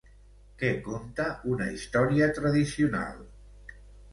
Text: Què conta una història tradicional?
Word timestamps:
Què 0.61 0.69
conta 0.87 1.27
una 1.51 1.67
història 1.75 2.31
tradicional? 2.39 3.21